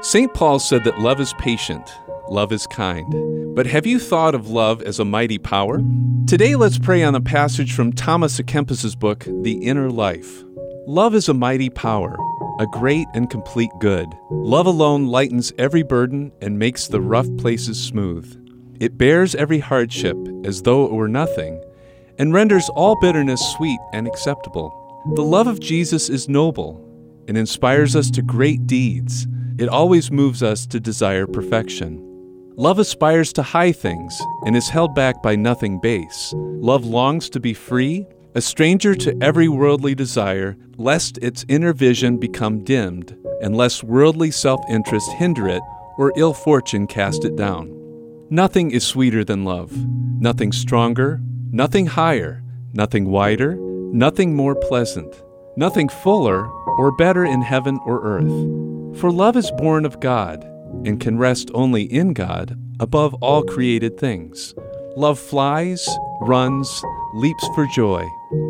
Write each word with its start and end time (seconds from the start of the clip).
St. 0.00 0.32
Paul 0.32 0.60
said 0.60 0.84
that 0.84 1.00
love 1.00 1.20
is 1.20 1.34
patient, 1.34 1.92
love 2.28 2.52
is 2.52 2.68
kind. 2.68 3.56
But 3.56 3.66
have 3.66 3.84
you 3.84 3.98
thought 3.98 4.36
of 4.36 4.48
love 4.48 4.80
as 4.82 5.00
a 5.00 5.04
mighty 5.04 5.38
power? 5.38 5.82
Today, 6.28 6.54
let's 6.54 6.78
pray 6.78 7.02
on 7.02 7.16
a 7.16 7.20
passage 7.20 7.74
from 7.74 7.92
Thomas 7.92 8.38
à 8.38 8.46
Kempis's 8.46 8.94
book, 8.94 9.26
The 9.26 9.64
Inner 9.66 9.90
Life. 9.90 10.44
Love 10.86 11.16
is 11.16 11.28
a 11.28 11.34
mighty 11.34 11.68
power, 11.68 12.16
a 12.60 12.66
great 12.68 13.08
and 13.12 13.28
complete 13.28 13.70
good. 13.80 14.06
Love 14.30 14.66
alone 14.66 15.08
lightens 15.08 15.52
every 15.58 15.82
burden 15.82 16.30
and 16.40 16.60
makes 16.60 16.86
the 16.86 17.00
rough 17.00 17.28
places 17.36 17.82
smooth. 17.82 18.32
It 18.78 18.98
bears 18.98 19.34
every 19.34 19.58
hardship 19.58 20.16
as 20.44 20.62
though 20.62 20.84
it 20.84 20.92
were 20.92 21.08
nothing, 21.08 21.60
and 22.18 22.32
renders 22.32 22.68
all 22.76 22.96
bitterness 23.00 23.40
sweet 23.56 23.80
and 23.92 24.06
acceptable. 24.06 24.72
The 25.16 25.24
love 25.24 25.48
of 25.48 25.58
Jesus 25.58 26.08
is 26.08 26.28
noble 26.28 26.84
and 27.26 27.36
inspires 27.36 27.96
us 27.96 28.12
to 28.12 28.22
great 28.22 28.64
deeds. 28.68 29.26
It 29.58 29.68
always 29.68 30.12
moves 30.12 30.40
us 30.40 30.66
to 30.66 30.78
desire 30.78 31.26
perfection. 31.26 32.00
Love 32.54 32.78
aspires 32.78 33.32
to 33.32 33.42
high 33.42 33.72
things 33.72 34.16
and 34.46 34.56
is 34.56 34.68
held 34.68 34.94
back 34.94 35.20
by 35.20 35.34
nothing 35.34 35.80
base. 35.80 36.32
Love 36.36 36.84
longs 36.84 37.28
to 37.30 37.40
be 37.40 37.54
free, 37.54 38.06
a 38.36 38.40
stranger 38.40 38.94
to 38.94 39.18
every 39.20 39.48
worldly 39.48 39.96
desire, 39.96 40.56
lest 40.76 41.18
its 41.18 41.44
inner 41.48 41.72
vision 41.72 42.18
become 42.18 42.62
dimmed, 42.62 43.16
and 43.42 43.56
lest 43.56 43.82
worldly 43.82 44.30
self 44.30 44.60
interest 44.70 45.10
hinder 45.14 45.48
it 45.48 45.62
or 45.98 46.12
ill 46.16 46.34
fortune 46.34 46.86
cast 46.86 47.24
it 47.24 47.34
down. 47.34 47.74
Nothing 48.30 48.70
is 48.70 48.86
sweeter 48.86 49.24
than 49.24 49.44
love, 49.44 49.72
nothing 50.20 50.52
stronger, 50.52 51.20
nothing 51.50 51.86
higher, 51.86 52.44
nothing 52.74 53.10
wider, 53.10 53.56
nothing 53.56 54.36
more 54.36 54.54
pleasant, 54.54 55.20
nothing 55.56 55.88
fuller 55.88 56.46
or 56.78 56.92
better 56.92 57.24
in 57.24 57.42
heaven 57.42 57.80
or 57.84 58.04
earth. 58.04 58.77
For 58.96 59.12
love 59.12 59.36
is 59.36 59.50
born 59.52 59.84
of 59.84 60.00
God 60.00 60.44
and 60.84 61.00
can 61.00 61.18
rest 61.18 61.50
only 61.54 61.82
in 61.82 62.12
God 62.12 62.58
above 62.80 63.14
all 63.14 63.42
created 63.42 63.98
things. 63.98 64.54
Love 64.96 65.18
flies, 65.18 65.88
runs, 66.20 66.82
leaps 67.14 67.48
for 67.54 67.66
joy. 67.74 68.04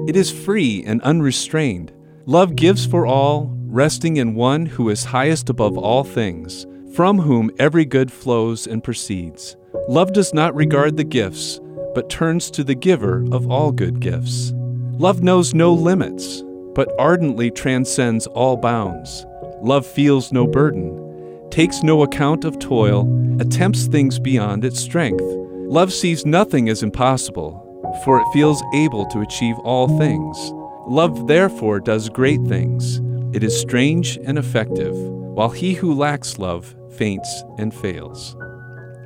It 0.06 0.16
is 0.16 0.30
free 0.30 0.82
and 0.84 1.02
unrestrained. 1.02 1.92
Love 2.26 2.56
gives 2.56 2.86
for 2.86 3.06
all, 3.06 3.50
resting 3.66 4.16
in 4.16 4.34
one 4.34 4.66
who 4.66 4.88
is 4.88 5.04
highest 5.04 5.50
above 5.50 5.76
all 5.76 6.04
things, 6.04 6.66
from 6.94 7.18
whom 7.18 7.50
every 7.58 7.84
good 7.84 8.10
flows 8.10 8.66
and 8.66 8.82
proceeds. 8.82 9.56
Love 9.88 10.12
does 10.12 10.32
not 10.32 10.54
regard 10.54 10.96
the 10.96 11.04
gifts, 11.04 11.60
but 11.94 12.10
turns 12.10 12.50
to 12.50 12.64
the 12.64 12.74
giver 12.74 13.24
of 13.32 13.50
all 13.50 13.70
good 13.70 14.00
gifts. 14.00 14.52
Love 14.54 15.22
knows 15.22 15.54
no 15.54 15.72
limits, 15.72 16.42
but 16.74 16.92
ardently 16.98 17.50
transcends 17.50 18.26
all 18.28 18.56
bounds. 18.56 19.26
Love 19.62 19.86
feels 19.86 20.32
no 20.32 20.46
burden, 20.46 21.48
takes 21.50 21.82
no 21.82 22.02
account 22.02 22.44
of 22.44 22.58
toil, 22.58 23.06
attempts 23.40 23.86
things 23.86 24.18
beyond 24.18 24.64
its 24.64 24.78
strength. 24.80 25.22
Love 25.22 25.92
sees 25.92 26.24
nothing 26.24 26.68
as 26.68 26.82
impossible, 26.82 27.64
for 28.04 28.20
it 28.20 28.32
feels 28.32 28.62
able 28.74 29.04
to 29.06 29.20
achieve 29.20 29.58
all 29.60 29.88
things. 29.98 30.52
Love 30.86 31.26
therefore 31.26 31.80
does 31.80 32.08
great 32.08 32.40
things. 32.42 33.00
It 33.34 33.42
is 33.42 33.60
strange 33.60 34.16
and 34.24 34.38
effective, 34.38 34.94
while 34.94 35.50
he 35.50 35.74
who 35.74 35.94
lacks 35.94 36.38
love 36.38 36.74
faints 36.96 37.44
and 37.58 37.74
fails. 37.74 38.36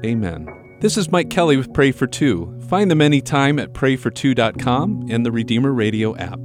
Amen. 0.05 0.47
This 0.81 0.97
is 0.97 1.11
Mike 1.11 1.31
Kelly 1.31 1.57
with 1.57 1.73
Pray 1.73 1.93
for 1.93 2.07
Two. 2.07 2.59
Find 2.69 2.91
them 2.91 3.01
anytime 3.01 3.59
at 3.59 3.73
prayfor2.com 3.73 5.07
and 5.11 5.25
the 5.25 5.33
Redeemer 5.33 5.73
Radio 5.73 6.17
app. 6.17 6.41